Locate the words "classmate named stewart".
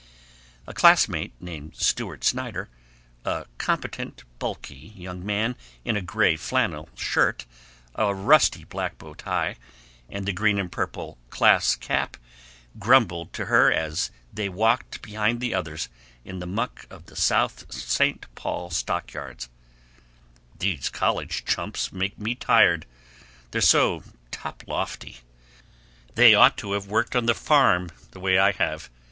0.73-2.23